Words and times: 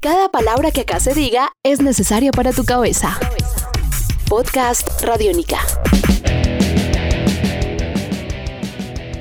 Cada 0.00 0.28
palabra 0.28 0.70
que 0.70 0.82
acá 0.82 1.00
se 1.00 1.12
diga 1.12 1.50
es 1.64 1.82
necesaria 1.82 2.30
para 2.30 2.52
tu 2.52 2.64
cabeza. 2.64 3.18
Podcast 4.28 5.02
Radiónica. 5.02 5.58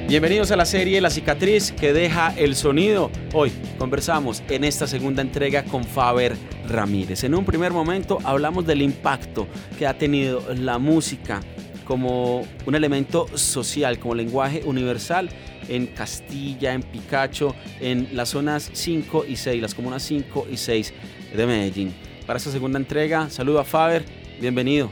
Bienvenidos 0.08 0.52
a 0.52 0.56
la 0.56 0.66
serie 0.66 1.02
La 1.02 1.10
cicatriz 1.10 1.72
que 1.72 1.94
deja 1.94 2.32
el 2.38 2.56
sonido. 2.56 3.10
Hoy 3.34 3.52
conversamos 3.80 4.44
en 4.50 4.66
esta 4.66 4.86
segunda 4.86 5.24
entrega 5.24 5.64
con 5.64 5.84
Faber 5.84 6.38
Ramírez. 6.70 7.24
En 7.24 7.34
un 7.34 7.44
primer 7.44 7.72
momento 7.72 8.20
hablamos 8.24 8.68
del 8.68 8.84
impacto 8.84 9.48
que 9.80 9.88
ha 9.88 9.98
tenido 9.98 10.44
la 10.54 10.78
música 10.78 11.42
como 11.88 12.46
un 12.66 12.76
elemento 12.76 13.28
social, 13.38 13.98
como 13.98 14.14
lenguaje 14.14 14.62
universal 14.66 15.30
en 15.70 15.88
Castilla, 15.88 16.74
en 16.74 16.84
Picacho, 16.84 17.56
en 17.80 18.10
las 18.12 18.30
zonas 18.30 18.70
5 18.74 19.26
y 19.28 19.38
6, 19.38 19.62
las 19.62 19.74
comunas 19.74 20.04
5 20.04 20.48
y 20.52 20.58
6 20.58 20.94
de 21.36 21.48
Medellín. 21.48 21.94
Para 22.26 22.38
esta 22.38 22.52
segunda 22.52 22.78
entrega, 22.78 23.30
saludo 23.30 23.60
a 23.60 23.64
Faber, 23.64 24.04
bienvenido. 24.42 24.90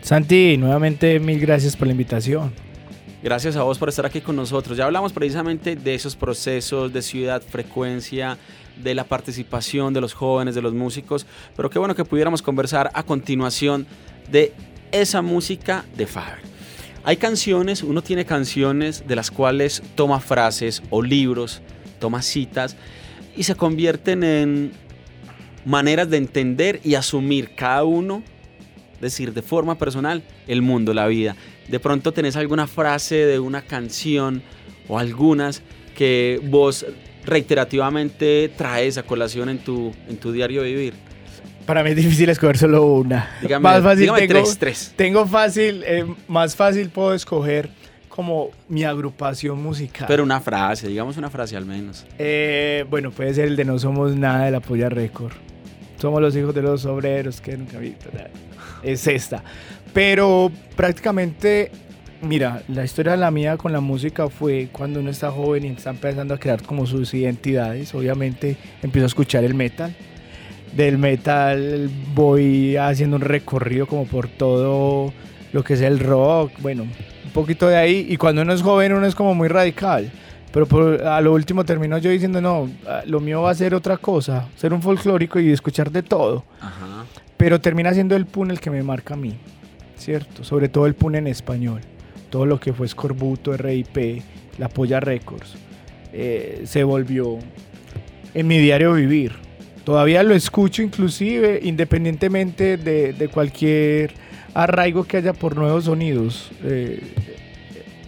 Santi, 0.00 0.56
nuevamente 0.56 1.20
mil 1.20 1.38
gracias 1.38 1.76
por 1.76 1.86
la 1.86 1.92
invitación. 1.92 2.52
Gracias 3.22 3.54
a 3.54 3.62
vos 3.62 3.78
por 3.78 3.90
estar 3.90 4.06
aquí 4.06 4.20
con 4.20 4.34
nosotros. 4.34 4.76
Ya 4.76 4.86
hablamos 4.86 5.12
precisamente 5.12 5.76
de 5.76 5.94
esos 5.94 6.16
procesos 6.16 6.92
de 6.92 7.02
ciudad, 7.02 7.42
frecuencia, 7.42 8.38
de 8.82 8.94
la 8.94 9.04
participación 9.04 9.92
de 9.92 10.00
los 10.00 10.14
jóvenes, 10.14 10.54
de 10.54 10.62
los 10.62 10.72
músicos, 10.72 11.26
pero 11.54 11.68
qué 11.68 11.78
bueno 11.78 11.94
que 11.94 12.04
pudiéramos 12.04 12.40
conversar 12.40 12.90
a 12.94 13.02
continuación 13.02 13.86
de 14.30 14.54
esa 14.92 15.22
música 15.22 15.84
de 15.96 16.06
Faber. 16.06 16.38
Hay 17.04 17.16
canciones, 17.16 17.82
uno 17.82 18.02
tiene 18.02 18.24
canciones 18.24 19.06
de 19.08 19.16
las 19.16 19.30
cuales 19.30 19.82
toma 19.94 20.20
frases 20.20 20.82
o 20.90 21.02
libros, 21.02 21.60
toma 21.98 22.22
citas 22.22 22.76
y 23.36 23.42
se 23.42 23.56
convierten 23.56 24.22
en 24.22 24.72
maneras 25.64 26.08
de 26.10 26.18
entender 26.18 26.80
y 26.84 26.94
asumir 26.94 27.54
cada 27.56 27.82
uno, 27.82 28.22
decir 29.00 29.32
de 29.32 29.42
forma 29.42 29.78
personal, 29.78 30.22
el 30.46 30.62
mundo, 30.62 30.94
la 30.94 31.08
vida 31.08 31.36
de 31.68 31.80
pronto 31.80 32.12
tenés 32.12 32.36
alguna 32.36 32.66
frase 32.66 33.26
de 33.26 33.38
una 33.38 33.62
canción 33.62 34.42
o 34.88 34.98
algunas 34.98 35.62
que 35.96 36.40
vos 36.44 36.84
reiterativamente 37.24 38.50
traes 38.56 38.98
a 38.98 39.04
colación 39.04 39.48
en 39.48 39.58
tu, 39.58 39.92
en 40.08 40.16
tu 40.16 40.32
diario 40.32 40.62
vivir. 40.62 40.94
Para 41.66 41.84
mí 41.84 41.90
es 41.90 41.96
difícil 41.96 42.28
escoger 42.28 42.58
solo 42.58 42.84
una. 42.84 43.30
Dígame, 43.40 43.62
más 43.62 43.82
fácil 43.82 44.10
tengo, 44.16 44.44
tres, 44.58 44.92
Tengo 44.96 45.26
fácil, 45.26 45.84
eh, 45.86 46.04
más 46.28 46.56
fácil 46.56 46.90
puedo 46.90 47.14
escoger 47.14 47.70
como 48.08 48.50
mi 48.68 48.84
agrupación 48.84 49.62
musical. 49.62 50.06
Pero 50.08 50.22
una 50.22 50.40
frase, 50.40 50.88
digamos 50.88 51.16
una 51.16 51.30
frase 51.30 51.56
al 51.56 51.64
menos. 51.64 52.04
Eh, 52.18 52.84
bueno, 52.90 53.10
puede 53.10 53.32
ser 53.32 53.46
el 53.46 53.56
de 53.56 53.64
No 53.64 53.78
somos 53.78 54.14
nada 54.16 54.44
de 54.44 54.50
la 54.50 54.60
Polla 54.60 54.88
Record. 54.88 55.32
Somos 55.98 56.20
los 56.20 56.34
hijos 56.36 56.54
de 56.54 56.62
los 56.62 56.84
obreros 56.84 57.40
que 57.40 57.56
nunca 57.56 57.78
vi. 57.78 57.94
Es 58.82 59.06
esta. 59.06 59.42
Pero 59.94 60.50
prácticamente, 60.74 61.70
mira, 62.20 62.62
la 62.68 62.84
historia 62.84 63.12
de 63.12 63.18
la 63.18 63.30
mía 63.30 63.56
con 63.56 63.72
la 63.72 63.80
música 63.80 64.28
fue 64.28 64.68
cuando 64.72 65.00
uno 65.00 65.10
está 65.10 65.30
joven 65.30 65.64
y 65.64 65.68
está 65.68 65.90
empezando 65.90 66.34
a 66.34 66.38
crear 66.38 66.60
como 66.62 66.86
sus 66.86 67.14
identidades. 67.14 67.94
Obviamente 67.94 68.56
empiezo 68.82 69.04
a 69.04 69.08
escuchar 69.08 69.44
el 69.44 69.54
metal. 69.54 69.94
Del 70.76 70.98
metal 70.98 71.90
voy 72.14 72.76
haciendo 72.76 73.16
un 73.16 73.22
recorrido 73.22 73.86
como 73.86 74.06
por 74.06 74.28
todo 74.28 75.12
lo 75.52 75.64
que 75.64 75.74
es 75.74 75.80
el 75.82 75.98
rock. 75.98 76.52
Bueno, 76.60 76.84
un 76.84 77.30
poquito 77.32 77.68
de 77.68 77.76
ahí. 77.76 78.06
Y 78.08 78.16
cuando 78.16 78.42
uno 78.42 78.52
es 78.52 78.62
joven 78.62 78.92
uno 78.92 79.06
es 79.06 79.14
como 79.14 79.34
muy 79.34 79.48
radical. 79.48 80.10
Pero 80.52 81.10
a 81.10 81.20
lo 81.20 81.32
último 81.32 81.64
termino 81.64 81.96
yo 81.98 82.10
diciendo, 82.10 82.40
no, 82.40 82.68
lo 83.06 83.20
mío 83.20 83.42
va 83.42 83.50
a 83.50 83.54
ser 83.54 83.74
otra 83.74 83.96
cosa, 83.96 84.48
ser 84.56 84.74
un 84.74 84.82
folclórico 84.82 85.40
y 85.40 85.50
escuchar 85.50 85.90
de 85.90 86.02
todo. 86.02 86.44
Pero 87.38 87.60
termina 87.60 87.94
siendo 87.94 88.16
el 88.16 88.26
pun 88.26 88.50
el 88.50 88.60
que 88.60 88.70
me 88.70 88.82
marca 88.82 89.14
a 89.14 89.16
mí. 89.16 89.34
¿cierto? 90.02 90.44
Sobre 90.44 90.68
todo 90.68 90.86
el 90.86 90.94
PUN 90.94 91.14
en 91.14 91.26
español, 91.28 91.80
todo 92.28 92.44
lo 92.44 92.58
que 92.58 92.72
fue 92.72 92.88
Scorbuto, 92.88 93.56
RIP, 93.56 94.22
La 94.58 94.68
Polla 94.68 95.00
Records, 95.00 95.54
eh, 96.12 96.62
se 96.64 96.84
volvió 96.84 97.38
en 98.34 98.46
mi 98.46 98.58
diario 98.58 98.92
vivir. 98.92 99.32
Todavía 99.84 100.22
lo 100.22 100.34
escucho 100.34 100.82
inclusive, 100.82 101.60
independientemente 101.62 102.76
de, 102.76 103.28
cualquier 103.32 104.14
arraigo 104.54 105.04
que 105.04 105.16
haya 105.16 105.32
por 105.32 105.56
nuevos 105.56 105.84
sonidos. 105.84 106.50
Eh, 106.62 107.00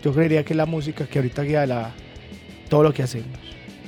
yo 0.02 0.12
creería 0.12 0.44
que 0.44 0.54
la 0.54 0.66
música 0.66 1.06
que 1.06 1.18
ahorita 1.18 1.42
guía 1.42 1.66
la, 1.66 1.90
todo 2.68 2.82
lo 2.82 2.92
que 2.92 3.02
hacemos, 3.02 3.38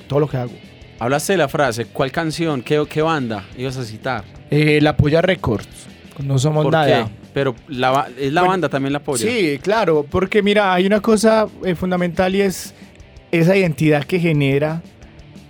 todo 0.09 0.21
lo 0.21 0.29
que 0.29 0.37
hago. 0.37 0.53
Hablaste 0.99 1.35
de 1.35 1.39
la 1.39 1.49
frase, 1.49 1.85
¿cuál 1.87 2.11
canción, 2.11 2.63
qué, 2.63 2.83
qué 2.89 3.03
banda 3.03 3.45
ibas 3.57 3.77
a 3.77 3.85
citar? 3.85 4.25
Eh, 4.51 4.81
la 4.81 4.97
Polla 4.97 5.21
Records, 5.21 5.87
no 6.25 6.39
somos 6.39 6.71
nada 6.71 7.11
pero 7.37 7.55
la, 7.69 8.09
es 8.19 8.33
la 8.33 8.45
banda 8.45 8.71
también 8.71 8.95
la 8.95 8.99
apoya. 9.01 9.31
Sí, 9.31 9.59
claro, 9.61 10.07
porque 10.09 10.43
mira, 10.43 10.73
hay 10.73 10.87
una 10.87 11.03
cosa 11.03 11.47
eh, 11.67 11.75
fundamental 11.75 12.35
y 12.35 12.41
es 12.41 12.73
esa 13.31 13.55
identidad 13.55 14.05
que 14.05 14.19
genera 14.19 14.81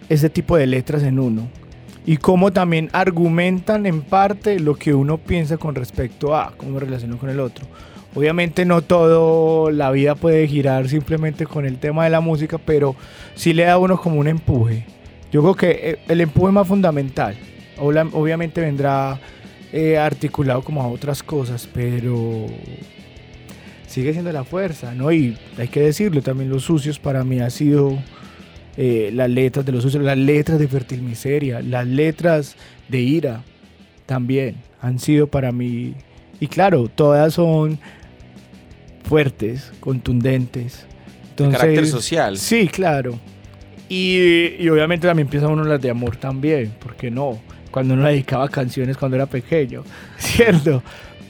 ese 0.08 0.28
tipo 0.28 0.56
de 0.56 0.66
letras 0.66 1.04
en 1.04 1.20
uno. 1.20 1.48
Y 2.06 2.18
cómo 2.18 2.52
también 2.52 2.88
argumentan 2.92 3.84
en 3.84 4.00
parte 4.00 4.60
lo 4.60 4.76
que 4.76 4.94
uno 4.94 5.18
piensa 5.18 5.58
con 5.58 5.74
respecto 5.74 6.36
a 6.36 6.52
cómo 6.56 6.78
relaciona 6.78 7.16
con 7.16 7.30
el 7.30 7.40
otro. 7.40 7.66
Obviamente 8.14 8.64
no 8.64 8.80
todo 8.80 9.70
la 9.70 9.90
vida 9.90 10.14
puede 10.14 10.46
girar 10.46 10.88
simplemente 10.88 11.46
con 11.46 11.66
el 11.66 11.78
tema 11.78 12.04
de 12.04 12.10
la 12.10 12.20
música, 12.20 12.58
pero 12.58 12.94
sí 13.34 13.52
le 13.52 13.64
da 13.64 13.72
a 13.72 13.78
uno 13.78 14.00
como 14.00 14.20
un 14.20 14.28
empuje. 14.28 14.86
Yo 15.32 15.42
creo 15.42 15.54
que 15.54 15.90
eh, 15.90 15.98
el 16.08 16.20
empuje 16.20 16.52
más 16.52 16.68
fundamental. 16.68 17.36
Obviamente 17.78 18.62
vendrá 18.62 19.20
articulado 20.00 20.62
como 20.62 20.82
a 20.82 20.88
otras 20.88 21.22
cosas, 21.22 21.68
pero 21.74 22.46
sigue 23.86 24.12
siendo 24.12 24.32
la 24.32 24.44
fuerza, 24.44 24.94
¿no? 24.94 25.12
Y 25.12 25.36
hay 25.58 25.68
que 25.68 25.80
decirlo, 25.80 26.22
también 26.22 26.50
los 26.50 26.64
sucios 26.64 26.98
para 26.98 27.24
mí 27.24 27.40
ha 27.40 27.50
sido 27.50 27.98
eh, 28.76 29.10
las 29.12 29.30
letras 29.30 29.64
de 29.64 29.72
los 29.72 29.82
sucios, 29.82 30.02
las 30.02 30.18
letras 30.18 30.58
de 30.58 30.68
Fertil 30.68 31.02
Miseria, 31.02 31.60
las 31.60 31.86
letras 31.86 32.56
de 32.88 33.00
Ira 33.00 33.42
también 34.06 34.56
han 34.80 34.98
sido 34.98 35.26
para 35.26 35.52
mí, 35.52 35.94
y 36.38 36.46
claro, 36.46 36.88
todas 36.88 37.34
son 37.34 37.78
fuertes, 39.04 39.72
contundentes. 39.80 40.86
Entonces, 41.30 41.58
carácter 41.58 41.86
social. 41.86 42.38
Sí, 42.38 42.68
claro. 42.68 43.18
Y, 43.88 44.54
y 44.58 44.68
obviamente 44.68 45.06
también 45.06 45.26
empieza 45.26 45.48
uno 45.48 45.64
las 45.64 45.80
de 45.80 45.90
amor 45.90 46.16
también, 46.16 46.72
¿por 46.80 46.96
qué 46.96 47.10
no? 47.10 47.38
cuando 47.76 47.92
uno 47.92 48.06
dedicaba 48.06 48.48
canciones 48.48 48.96
cuando 48.96 49.16
era 49.16 49.26
pequeño, 49.26 49.84
¿cierto? 50.16 50.82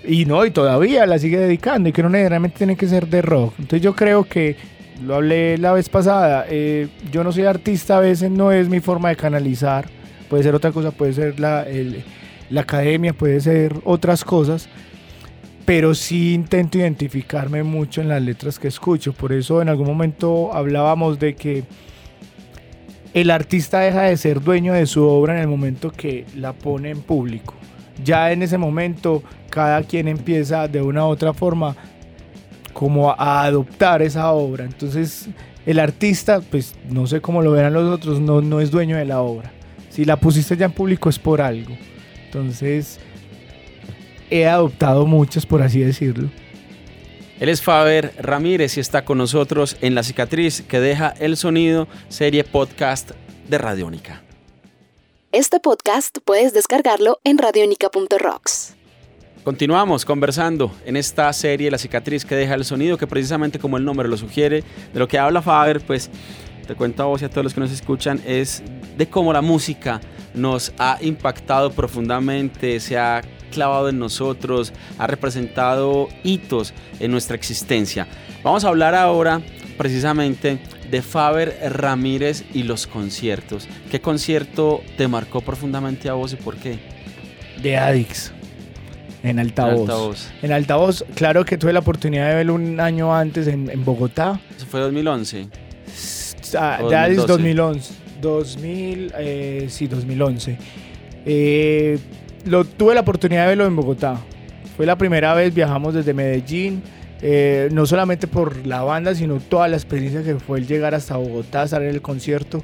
Y 0.06 0.26
no, 0.26 0.46
y 0.46 0.52
todavía 0.52 1.04
la 1.04 1.18
sigue 1.18 1.38
dedicando 1.38 1.88
y 1.88 1.92
que 1.92 2.04
no 2.04 2.08
necesariamente 2.08 2.58
tiene 2.58 2.76
que 2.76 2.86
ser 2.86 3.08
de 3.08 3.20
rock. 3.20 3.54
Entonces 3.58 3.82
yo 3.82 3.96
creo 3.96 4.22
que, 4.22 4.54
lo 5.02 5.16
hablé 5.16 5.58
la 5.58 5.72
vez 5.72 5.88
pasada, 5.88 6.46
eh, 6.48 6.88
yo 7.10 7.22
no 7.24 7.32
soy 7.32 7.44
artista, 7.44 7.98
a 7.98 8.00
veces 8.00 8.30
no 8.30 8.52
es 8.52 8.68
mi 8.68 8.80
forma 8.80 9.10
de 9.10 9.16
canalizar, 9.16 9.86
puede 10.28 10.42
ser 10.42 10.54
otra 10.54 10.72
cosa, 10.72 10.90
puede 10.90 11.12
ser 11.12 11.38
la, 11.40 11.66
la 12.50 12.60
academia, 12.60 13.12
puede 13.12 13.40
ser 13.40 13.74
otras 13.84 14.24
cosas, 14.24 14.68
pero 15.64 15.94
sí 15.94 16.34
intento 16.34 16.78
identificarme 16.78 17.62
mucho 17.62 18.00
en 18.00 18.08
las 18.08 18.22
letras 18.22 18.58
que 18.58 18.68
escucho. 18.68 19.12
Por 19.12 19.32
eso 19.32 19.60
en 19.60 19.68
algún 19.68 19.86
momento 19.86 20.54
hablábamos 20.54 21.18
de 21.18 21.34
que 21.34 21.64
el 23.12 23.30
artista 23.30 23.80
deja 23.80 24.02
de 24.02 24.16
ser 24.16 24.40
dueño 24.42 24.74
de 24.74 24.86
su 24.86 25.02
obra 25.02 25.34
en 25.34 25.40
el 25.40 25.48
momento 25.48 25.90
que 25.90 26.24
la 26.36 26.52
pone 26.52 26.90
en 26.90 27.02
público. 27.02 27.54
Ya 28.04 28.30
en 28.30 28.42
ese 28.42 28.58
momento 28.58 29.22
cada 29.50 29.82
quien 29.82 30.06
empieza 30.06 30.68
de 30.68 30.82
una 30.82 31.06
u 31.06 31.08
otra 31.08 31.32
forma 31.32 31.74
como 32.76 33.10
a 33.10 33.42
adoptar 33.44 34.02
esa 34.02 34.30
obra. 34.32 34.66
Entonces 34.66 35.28
el 35.64 35.78
artista, 35.78 36.42
pues 36.42 36.74
no 36.90 37.06
sé 37.06 37.22
cómo 37.22 37.40
lo 37.40 37.50
verán 37.50 37.72
los 37.72 37.90
otros, 37.90 38.20
no, 38.20 38.42
no 38.42 38.60
es 38.60 38.70
dueño 38.70 38.98
de 38.98 39.06
la 39.06 39.22
obra. 39.22 39.50
Si 39.88 40.04
la 40.04 40.20
pusiste 40.20 40.58
ya 40.58 40.66
en 40.66 40.72
público 40.72 41.08
es 41.08 41.18
por 41.18 41.40
algo. 41.40 41.74
Entonces 42.26 43.00
he 44.28 44.46
adoptado 44.46 45.06
muchas, 45.06 45.46
por 45.46 45.62
así 45.62 45.80
decirlo. 45.80 46.28
Él 47.40 47.48
es 47.48 47.62
Faber 47.62 48.12
Ramírez 48.18 48.76
y 48.76 48.80
está 48.80 49.06
con 49.06 49.16
nosotros 49.16 49.78
en 49.80 49.94
La 49.94 50.02
Cicatriz 50.02 50.60
que 50.60 50.78
deja 50.78 51.14
el 51.18 51.38
sonido, 51.38 51.88
serie 52.10 52.44
podcast 52.44 53.12
de 53.48 53.56
Radiónica. 53.56 54.22
Este 55.32 55.60
podcast 55.60 56.18
puedes 56.26 56.52
descargarlo 56.52 57.20
en 57.24 57.38
radionica.rocks. 57.38 58.75
Continuamos 59.46 60.04
conversando 60.04 60.74
en 60.86 60.96
esta 60.96 61.32
serie 61.32 61.70
La 61.70 61.78
cicatriz 61.78 62.24
que 62.24 62.34
deja 62.34 62.54
el 62.54 62.64
sonido, 62.64 62.98
que 62.98 63.06
precisamente 63.06 63.60
como 63.60 63.76
el 63.76 63.84
nombre 63.84 64.08
lo 64.08 64.16
sugiere, 64.16 64.64
de 64.92 64.98
lo 64.98 65.06
que 65.06 65.20
habla 65.20 65.40
Faber, 65.40 65.80
pues 65.82 66.10
te 66.66 66.74
cuento 66.74 67.04
a 67.04 67.06
vos 67.06 67.22
y 67.22 67.26
a 67.26 67.30
todos 67.30 67.44
los 67.44 67.54
que 67.54 67.60
nos 67.60 67.70
escuchan, 67.70 68.20
es 68.26 68.64
de 68.98 69.08
cómo 69.08 69.32
la 69.32 69.42
música 69.42 70.00
nos 70.34 70.72
ha 70.80 70.98
impactado 71.00 71.70
profundamente, 71.70 72.80
se 72.80 72.98
ha 72.98 73.20
clavado 73.52 73.88
en 73.88 74.00
nosotros, 74.00 74.72
ha 74.98 75.06
representado 75.06 76.08
hitos 76.24 76.74
en 76.98 77.12
nuestra 77.12 77.36
existencia. 77.36 78.08
Vamos 78.42 78.64
a 78.64 78.68
hablar 78.68 78.96
ahora 78.96 79.42
precisamente 79.78 80.58
de 80.90 81.02
Faber 81.02 81.56
Ramírez 81.70 82.42
y 82.52 82.64
los 82.64 82.88
conciertos. 82.88 83.68
¿Qué 83.92 84.00
concierto 84.00 84.82
te 84.96 85.06
marcó 85.06 85.40
profundamente 85.40 86.08
a 86.08 86.14
vos 86.14 86.32
y 86.32 86.36
por 86.36 86.56
qué? 86.56 86.80
De 87.62 87.76
Adix. 87.76 88.32
En 89.26 89.38
altavoz. 89.38 89.80
Altavoz. 89.80 90.28
En 90.42 90.52
altavoz, 90.52 91.04
claro 91.14 91.44
que 91.44 91.58
tuve 91.58 91.72
la 91.72 91.80
oportunidad 91.80 92.28
de 92.28 92.34
verlo 92.36 92.54
un 92.54 92.78
año 92.80 93.14
antes 93.14 93.46
en, 93.48 93.70
en 93.70 93.84
Bogotá. 93.84 94.40
Eso 94.56 94.66
fue 94.66 94.80
2011. 94.80 95.48
Ah, 96.56 96.78
Adix 96.80 97.26
2012. 97.26 97.26
2011. 97.26 97.94
2000, 98.20 99.12
eh, 99.18 99.66
sí, 99.68 99.86
2011. 99.86 100.56
Eh, 101.26 101.98
lo, 102.44 102.64
tuve 102.64 102.94
la 102.94 103.00
oportunidad 103.00 103.42
de 103.42 103.48
verlo 103.48 103.66
en 103.66 103.76
Bogotá. 103.76 104.16
Fue 104.76 104.86
la 104.86 104.96
primera 104.96 105.34
vez, 105.34 105.52
viajamos 105.54 105.94
desde 105.94 106.14
Medellín. 106.14 106.82
eh, 107.22 107.68
no 107.72 107.86
solamente 107.86 108.26
por 108.26 108.66
la 108.66 108.82
banda, 108.82 109.14
sino 109.14 109.40
toda 109.40 109.68
la 109.68 109.76
experiencia 109.76 110.22
que 110.22 110.36
fue 110.36 110.58
el 110.58 110.66
llegar 110.66 110.94
hasta 110.94 111.16
Bogotá, 111.16 111.64
estar 111.64 111.82
en 111.82 111.88
el 111.88 112.02
concierto 112.02 112.62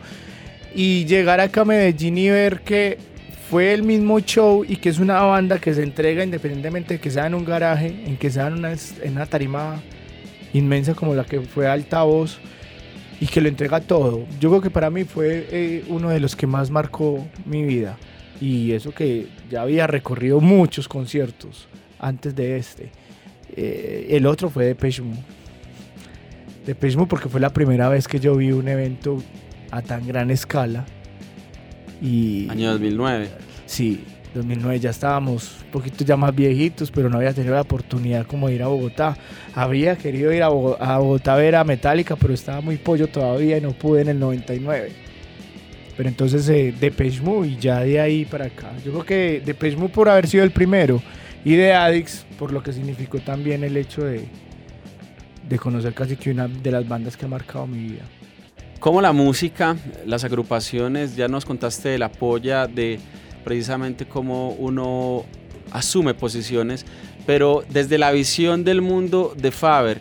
y 0.74 1.04
llegar 1.06 1.40
acá 1.40 1.62
a 1.62 1.64
Medellín 1.64 2.18
y 2.18 2.28
ver 2.30 2.60
que 2.60 2.98
fue 3.52 3.74
el 3.74 3.82
mismo 3.82 4.18
show 4.18 4.64
y 4.66 4.76
que 4.76 4.88
es 4.88 4.98
una 4.98 5.20
banda 5.20 5.58
que 5.58 5.74
se 5.74 5.82
entrega 5.82 6.24
independientemente 6.24 6.94
de 6.94 7.00
que 7.00 7.10
sea 7.10 7.26
en 7.26 7.34
un 7.34 7.44
garaje, 7.44 7.88
en 8.06 8.16
que 8.16 8.30
sea 8.30 8.46
en 8.46 8.54
una, 8.54 9.26
tarima 9.26 9.78
inmensa 10.54 10.94
como 10.94 11.14
la 11.14 11.24
que 11.24 11.38
fue 11.42 11.68
Altavoz 11.68 12.38
y 13.20 13.26
que 13.26 13.42
lo 13.42 13.50
entrega 13.50 13.82
todo. 13.82 14.24
Yo 14.40 14.48
creo 14.48 14.62
que 14.62 14.70
para 14.70 14.88
mí 14.88 15.04
fue 15.04 15.46
eh, 15.50 15.84
uno 15.88 16.08
de 16.08 16.18
los 16.18 16.34
que 16.34 16.46
más 16.46 16.70
marcó 16.70 17.28
mi 17.44 17.62
vida 17.62 17.98
y 18.40 18.72
eso 18.72 18.90
que 18.90 19.26
ya 19.50 19.60
había 19.60 19.86
recorrido 19.86 20.40
muchos 20.40 20.88
conciertos 20.88 21.68
antes 21.98 22.34
de 22.34 22.56
este. 22.56 22.90
Eh, 23.54 24.06
el 24.12 24.24
otro 24.24 24.48
fue 24.48 24.64
de 24.64 24.74
Peshmu. 24.74 25.14
De 26.64 26.74
Peshmu 26.74 27.06
porque 27.06 27.28
fue 27.28 27.38
la 27.38 27.50
primera 27.50 27.90
vez 27.90 28.08
que 28.08 28.18
yo 28.18 28.34
vi 28.34 28.50
un 28.50 28.66
evento 28.66 29.22
a 29.70 29.82
tan 29.82 30.06
gran 30.06 30.30
escala. 30.30 30.86
Y 32.02 32.48
Año 32.50 32.72
2009. 32.72 33.28
Sí, 33.66 34.00
2009 34.34 34.80
ya 34.80 34.90
estábamos 34.90 35.58
un 35.64 35.70
poquito 35.70 36.04
ya 36.04 36.16
más 36.16 36.34
viejitos, 36.34 36.90
pero 36.90 37.08
no 37.08 37.18
había 37.18 37.32
tenido 37.32 37.54
la 37.54 37.60
oportunidad 37.60 38.26
como 38.26 38.48
de 38.48 38.54
ir 38.56 38.62
a 38.62 38.66
Bogotá. 38.66 39.16
Había 39.54 39.96
querido 39.96 40.32
ir 40.32 40.42
a, 40.42 40.48
Bogo- 40.48 40.76
a 40.80 40.98
Bogotá 40.98 41.34
a 41.34 41.36
ver 41.36 41.54
a 41.54 41.64
Metallica, 41.64 42.16
pero 42.16 42.34
estaba 42.34 42.60
muy 42.60 42.76
pollo 42.76 43.06
todavía 43.06 43.58
y 43.58 43.60
no 43.60 43.70
pude 43.72 44.02
en 44.02 44.08
el 44.08 44.18
99. 44.18 44.90
Pero 45.96 46.08
entonces 46.08 46.48
eh, 46.48 46.74
Depeche 46.80 47.20
Mode 47.20 47.48
y 47.48 47.56
ya 47.58 47.80
de 47.80 48.00
ahí 48.00 48.24
para 48.24 48.46
acá. 48.46 48.72
Yo 48.84 48.90
creo 48.92 49.04
que 49.04 49.42
Depeche 49.44 49.76
Mode 49.76 49.92
por 49.92 50.08
haber 50.08 50.26
sido 50.26 50.42
el 50.44 50.50
primero 50.50 51.00
y 51.44 51.54
de 51.54 51.74
Addicts 51.74 52.24
por 52.38 52.52
lo 52.52 52.62
que 52.62 52.72
significó 52.72 53.18
también 53.18 53.62
el 53.62 53.76
hecho 53.76 54.02
de, 54.04 54.24
de 55.48 55.58
conocer 55.58 55.92
casi 55.92 56.16
que 56.16 56.30
una 56.30 56.48
de 56.48 56.70
las 56.70 56.88
bandas 56.88 57.16
que 57.16 57.26
ha 57.26 57.28
marcado 57.28 57.66
mi 57.66 57.78
vida. 57.92 58.02
¿Cómo 58.82 59.00
la 59.00 59.12
música, 59.12 59.76
las 60.06 60.24
agrupaciones, 60.24 61.14
ya 61.14 61.28
nos 61.28 61.44
contaste 61.44 61.90
de 61.90 61.98
la 61.98 62.10
polla, 62.10 62.66
de 62.66 62.98
precisamente 63.44 64.06
cómo 64.06 64.50
uno 64.54 65.24
asume 65.70 66.14
posiciones, 66.14 66.84
pero 67.24 67.62
desde 67.68 67.96
la 67.96 68.10
visión 68.10 68.64
del 68.64 68.82
mundo 68.82 69.34
de 69.36 69.52
Faber, 69.52 70.00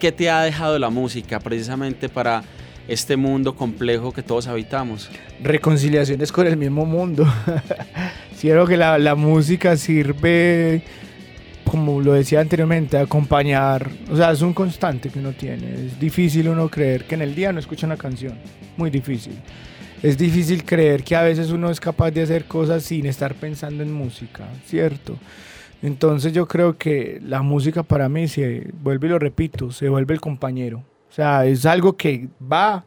¿qué 0.00 0.10
te 0.10 0.30
ha 0.30 0.40
dejado 0.40 0.78
la 0.78 0.88
música 0.88 1.38
precisamente 1.38 2.08
para 2.08 2.44
este 2.88 3.18
mundo 3.18 3.54
complejo 3.54 4.10
que 4.10 4.22
todos 4.22 4.46
habitamos? 4.46 5.10
reconciliaciones 5.42 6.32
con 6.32 6.46
el 6.46 6.56
mismo 6.56 6.86
mundo. 6.86 7.26
Quiero 8.40 8.66
que 8.66 8.78
la, 8.78 8.96
la 8.96 9.14
música 9.14 9.76
sirve, 9.76 10.82
como 11.68 12.00
lo 12.00 12.12
decía 12.12 12.40
anteriormente, 12.40 12.98
acompañar. 12.98 13.88
O 14.10 14.16
sea, 14.16 14.32
es 14.32 14.42
un 14.42 14.52
constante 14.52 15.10
que 15.10 15.18
uno 15.18 15.32
tiene. 15.32 15.86
Es 15.86 16.00
difícil 16.00 16.48
uno 16.48 16.68
creer 16.68 17.04
que 17.04 17.14
en 17.14 17.22
el 17.22 17.34
día 17.34 17.52
no 17.52 17.60
escucha 17.60 17.86
una 17.86 17.96
canción. 17.96 18.38
Muy 18.76 18.90
difícil. 18.90 19.34
Es 20.02 20.16
difícil 20.16 20.64
creer 20.64 21.02
que 21.02 21.16
a 21.16 21.22
veces 21.22 21.50
uno 21.50 21.70
es 21.70 21.80
capaz 21.80 22.10
de 22.12 22.22
hacer 22.22 22.44
cosas 22.44 22.84
sin 22.84 23.06
estar 23.06 23.34
pensando 23.34 23.82
en 23.82 23.92
música, 23.92 24.44
¿cierto? 24.64 25.16
Entonces 25.82 26.32
yo 26.32 26.46
creo 26.46 26.76
que 26.76 27.20
la 27.24 27.42
música 27.42 27.82
para 27.82 28.08
mí 28.08 28.28
se 28.28 28.68
vuelve, 28.82 29.08
y 29.08 29.10
lo 29.10 29.18
repito, 29.18 29.70
se 29.70 29.88
vuelve 29.88 30.14
el 30.14 30.20
compañero. 30.20 30.84
O 31.08 31.12
sea, 31.12 31.46
es 31.46 31.66
algo 31.66 31.96
que 31.96 32.28
va, 32.40 32.84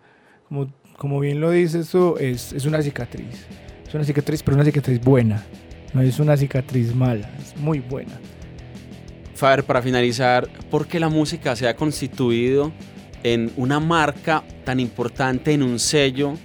como, 0.48 0.72
como 0.98 1.20
bien 1.20 1.42
lo 1.42 1.52
dices 1.52 1.90
tú, 1.90 2.16
es, 2.18 2.54
es 2.54 2.66
una 2.66 2.82
cicatriz. 2.82 3.46
Es 3.86 3.94
una 3.94 4.04
cicatriz, 4.06 4.42
pero 4.42 4.56
una 4.56 4.66
cicatriz 4.66 5.02
buena. 5.02 5.44
No 5.94 6.02
es 6.02 6.20
una 6.20 6.38
cicatriz 6.38 6.96
mala, 6.96 7.30
es 7.42 7.58
muy 7.58 7.80
buena. 7.80 8.14
Faber, 9.42 9.64
para 9.64 9.82
finalizar, 9.82 10.48
¿por 10.70 10.86
qué 10.86 11.00
la 11.00 11.10
música 11.10 11.56
se 11.56 11.68
ha 11.68 11.76
constituido 11.76 12.72
en 13.24 13.52
una 13.58 13.80
marca 13.80 14.44
tan 14.64 14.80
importante, 14.80 15.52
en 15.52 15.64
un 15.64 15.80
sello 15.80 16.36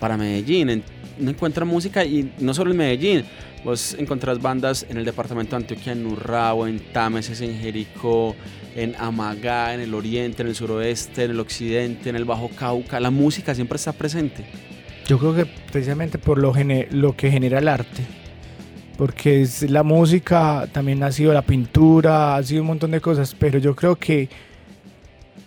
para 0.00 0.16
Medellín? 0.16 0.82
Uno 1.20 1.30
encuentra 1.30 1.66
música 1.66 2.02
y 2.02 2.32
no 2.38 2.54
solo 2.54 2.70
en 2.70 2.78
Medellín, 2.78 3.24
vos 3.62 3.94
encontrás 3.98 4.40
bandas 4.40 4.86
en 4.88 4.96
el 4.96 5.04
departamento 5.04 5.50
de 5.50 5.64
Antioquia, 5.64 5.92
en 5.92 6.06
Urrao, 6.06 6.66
en 6.66 6.78
Támesis, 6.94 7.42
en 7.42 7.58
Jericó, 7.58 8.34
en 8.74 8.94
Amagá, 8.98 9.74
en 9.74 9.80
el 9.80 9.92
oriente, 9.92 10.40
en 10.40 10.48
el 10.48 10.54
suroeste, 10.54 11.24
en 11.24 11.32
el 11.32 11.40
occidente, 11.40 12.08
en 12.08 12.16
el 12.16 12.24
Bajo 12.24 12.48
Cauca. 12.48 13.00
La 13.00 13.10
música 13.10 13.54
siempre 13.54 13.76
está 13.76 13.92
presente. 13.92 14.46
Yo 15.06 15.18
creo 15.18 15.34
que 15.36 15.44
precisamente 15.70 16.16
por 16.16 16.38
lo, 16.38 16.54
lo 16.90 17.16
que 17.16 17.30
genera 17.30 17.58
el 17.58 17.68
arte. 17.68 18.02
Porque 18.96 19.42
es 19.42 19.68
la 19.70 19.82
música, 19.82 20.68
también 20.72 21.02
ha 21.02 21.10
sido 21.10 21.32
la 21.32 21.42
pintura, 21.42 22.36
ha 22.36 22.42
sido 22.42 22.62
un 22.62 22.68
montón 22.68 22.92
de 22.92 23.00
cosas, 23.00 23.34
pero 23.38 23.58
yo 23.58 23.74
creo 23.74 23.96
que 23.96 24.28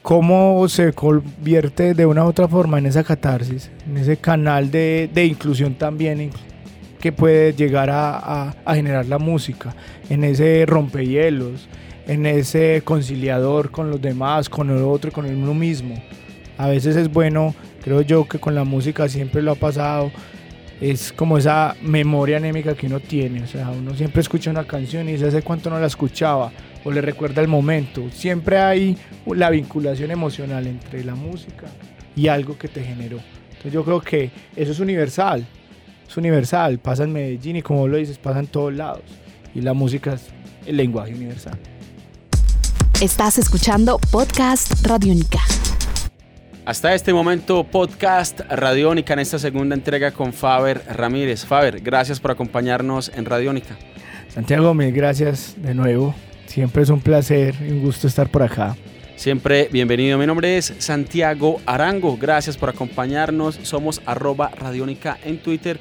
cómo 0.01 0.67
se 0.69 0.93
convierte 0.93 1.93
de 1.93 2.05
una 2.05 2.23
u 2.25 2.27
otra 2.27 2.47
forma 2.47 2.77
en 2.77 2.85
esa 2.85 3.03
catarsis, 3.03 3.69
en 3.87 3.97
ese 3.97 4.17
canal 4.17 4.69
de, 4.71 5.09
de 5.13 5.25
inclusión 5.25 5.75
también 5.75 6.31
que 6.99 7.11
puede 7.11 7.53
llegar 7.53 7.89
a, 7.89 8.17
a- 8.17 8.55
a 8.65 8.75
generar 8.75 9.05
la 9.05 9.17
música, 9.19 9.75
en 10.09 10.23
ese 10.23 10.65
rompehielos, 10.65 11.67
en 12.07 12.25
ese 12.25 12.81
conciliador 12.83 13.69
con 13.69 13.89
los 13.91 14.01
demás, 14.01 14.49
con 14.49 14.69
el 14.69 14.81
otro, 14.83 15.11
con 15.11 15.25
uno 15.25 15.53
mismo. 15.53 15.95
A 16.57 16.67
veces 16.67 16.95
es 16.95 17.11
bueno, 17.11 17.53
creo 17.83 18.01
yo 18.01 18.27
que 18.27 18.39
con 18.39 18.55
la 18.55 18.63
música 18.63 19.07
siempre 19.09 19.41
lo 19.41 19.51
ha 19.51 19.55
pasado, 19.55 20.11
es 20.79 21.11
como 21.11 21.37
esa 21.37 21.75
memoria 21.81 22.37
anémica 22.37 22.75
que 22.75 22.87
uno 22.87 22.99
tiene, 22.99 23.43
o 23.43 23.47
sea, 23.47 23.69
uno 23.69 23.95
siempre 23.95 24.21
escucha 24.21 24.51
una 24.51 24.65
canción 24.65 25.09
y 25.09 25.13
dice 25.13 25.27
hace 25.27 25.41
cuánto 25.41 25.69
no 25.69 25.79
la 25.79 25.87
escuchaba 25.87 26.51
o 26.83 26.91
le 26.91 27.01
recuerda 27.01 27.41
el 27.41 27.47
momento, 27.47 28.09
siempre 28.11 28.59
hay 28.59 28.97
la 29.25 29.49
vinculación 29.49 30.11
emocional 30.11 30.67
entre 30.67 31.03
la 31.03 31.15
música 31.15 31.67
y 32.15 32.27
algo 32.27 32.57
que 32.57 32.67
te 32.67 32.83
generó. 32.83 33.17
Entonces 33.49 33.73
yo 33.73 33.83
creo 33.83 34.01
que 34.01 34.31
eso 34.55 34.71
es 34.71 34.79
universal, 34.79 35.45
es 36.07 36.17
universal, 36.17 36.79
pasa 36.79 37.03
en 37.03 37.13
Medellín 37.13 37.57
y 37.57 37.61
como 37.61 37.87
lo 37.87 37.97
dices, 37.97 38.17
pasa 38.17 38.39
en 38.39 38.47
todos 38.47 38.73
lados 38.73 39.03
y 39.55 39.61
la 39.61 39.73
música 39.73 40.13
es 40.13 40.27
el 40.65 40.77
lenguaje 40.77 41.13
universal. 41.13 41.57
Estás 43.01 43.37
escuchando 43.37 43.99
Podcast 44.11 44.85
Radiónica. 44.85 45.39
Hasta 46.67 46.93
este 46.93 47.13
momento, 47.13 47.63
podcast 47.63 48.41
Radiónica 48.41 49.13
en 49.13 49.19
esta 49.19 49.39
segunda 49.39 49.73
entrega 49.73 50.11
con 50.11 50.33
Faber 50.33 50.81
Ramírez. 50.89 51.45
Faber, 51.45 51.79
gracias 51.79 52.19
por 52.19 52.31
acompañarnos 52.31 53.09
en 53.15 53.23
Radiónica. 53.23 53.77
Santiago, 54.27 54.73
mil 54.73 54.91
gracias 54.91 55.55
de 55.55 55.73
nuevo. 55.73 56.13
Siempre 56.45 56.83
es 56.83 56.89
un 56.89 56.99
placer 56.99 57.55
y 57.65 57.71
un 57.71 57.83
gusto 57.83 58.05
estar 58.05 58.29
por 58.29 58.43
acá. 58.43 58.75
Siempre 59.15 59.69
bienvenido. 59.71 60.17
Mi 60.17 60.27
nombre 60.27 60.57
es 60.57 60.73
Santiago 60.79 61.61
Arango. 61.65 62.17
Gracias 62.17 62.57
por 62.57 62.67
acompañarnos. 62.67 63.57
Somos 63.63 64.01
arroba 64.05 64.51
Radiónica 64.53 65.17
en 65.23 65.37
Twitter. 65.37 65.79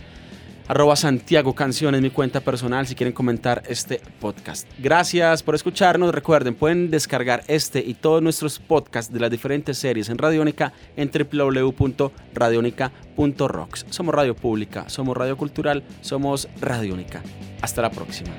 Arroba 0.68 0.96
Santiago 0.96 1.54
Canciones, 1.54 2.02
mi 2.02 2.10
cuenta 2.10 2.40
personal, 2.40 2.86
si 2.86 2.94
quieren 2.94 3.12
comentar 3.12 3.62
este 3.68 4.00
podcast. 4.20 4.66
Gracias 4.78 5.42
por 5.42 5.54
escucharnos. 5.54 6.14
Recuerden, 6.14 6.54
pueden 6.54 6.90
descargar 6.90 7.42
este 7.46 7.80
y 7.80 7.94
todos 7.94 8.22
nuestros 8.22 8.58
podcasts 8.58 9.12
de 9.12 9.20
las 9.20 9.30
diferentes 9.30 9.76
series 9.78 10.08
en 10.08 10.18
Radiónica 10.18 10.72
en 10.96 11.10
www.radionica.rocks. 11.10 13.86
Somos 13.90 14.14
radio 14.14 14.34
pública, 14.34 14.88
somos 14.88 15.16
radio 15.16 15.36
cultural, 15.36 15.84
somos 16.00 16.48
Radiónica. 16.60 17.22
Hasta 17.62 17.82
la 17.82 17.90
próxima. 17.90 18.32